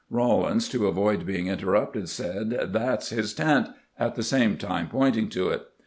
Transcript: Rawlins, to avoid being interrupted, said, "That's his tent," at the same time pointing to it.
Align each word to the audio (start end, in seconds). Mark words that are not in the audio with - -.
Rawlins, 0.09 0.67
to 0.69 0.87
avoid 0.87 1.27
being 1.27 1.45
interrupted, 1.45 2.09
said, 2.09 2.71
"That's 2.73 3.09
his 3.09 3.35
tent," 3.35 3.67
at 3.99 4.15
the 4.15 4.23
same 4.23 4.57
time 4.57 4.89
pointing 4.89 5.29
to 5.29 5.49
it. 5.49 5.67